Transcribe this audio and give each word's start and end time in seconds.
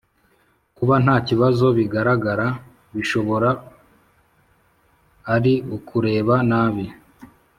Kuba 0.77 0.95
nta 1.03 1.15
bibazo 1.27 1.65
bigaragara 1.77 2.47
bishobora 2.95 3.49
ari 5.35 5.53
ukureba 5.77 6.35
nabi 6.49 6.85